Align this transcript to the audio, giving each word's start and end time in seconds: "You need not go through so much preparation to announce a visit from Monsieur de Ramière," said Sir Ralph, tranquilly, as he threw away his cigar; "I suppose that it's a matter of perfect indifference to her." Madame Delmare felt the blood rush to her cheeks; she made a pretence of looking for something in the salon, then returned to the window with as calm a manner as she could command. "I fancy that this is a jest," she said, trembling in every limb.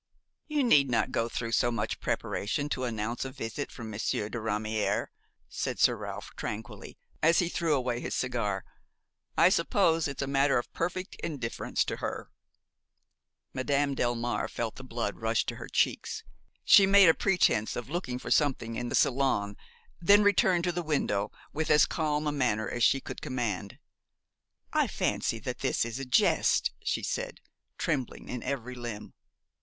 "You 0.47 0.63
need 0.63 0.89
not 0.89 1.11
go 1.11 1.29
through 1.29 1.51
so 1.51 1.69
much 1.71 1.99
preparation 1.99 2.69
to 2.69 2.85
announce 2.85 3.23
a 3.23 3.31
visit 3.31 3.71
from 3.71 3.91
Monsieur 3.91 4.29
de 4.29 4.39
Ramière," 4.39 5.09
said 5.47 5.77
Sir 5.79 5.95
Ralph, 5.95 6.31
tranquilly, 6.35 6.97
as 7.21 7.37
he 7.37 7.47
threw 7.47 7.75
away 7.75 7.99
his 7.99 8.15
cigar; 8.15 8.65
"I 9.37 9.49
suppose 9.49 10.05
that 10.05 10.11
it's 10.13 10.23
a 10.23 10.27
matter 10.27 10.57
of 10.57 10.73
perfect 10.73 11.17
indifference 11.23 11.85
to 11.85 11.97
her." 11.97 12.31
Madame 13.53 13.95
Delmare 13.95 14.49
felt 14.49 14.77
the 14.77 14.83
blood 14.83 15.17
rush 15.17 15.45
to 15.45 15.57
her 15.57 15.67
cheeks; 15.67 16.23
she 16.65 16.87
made 16.87 17.07
a 17.07 17.13
pretence 17.13 17.75
of 17.75 17.87
looking 17.87 18.17
for 18.17 18.31
something 18.31 18.75
in 18.77 18.89
the 18.89 18.95
salon, 18.95 19.55
then 19.99 20.23
returned 20.23 20.63
to 20.63 20.71
the 20.71 20.81
window 20.81 21.31
with 21.53 21.69
as 21.69 21.85
calm 21.85 22.25
a 22.25 22.31
manner 22.31 22.67
as 22.67 22.83
she 22.83 23.01
could 23.01 23.21
command. 23.21 23.77
"I 24.73 24.87
fancy 24.87 25.37
that 25.41 25.59
this 25.59 25.85
is 25.85 25.99
a 25.99 26.05
jest," 26.05 26.71
she 26.83 27.03
said, 27.03 27.39
trembling 27.77 28.29
in 28.29 28.41
every 28.41 28.73
limb. 28.73 29.13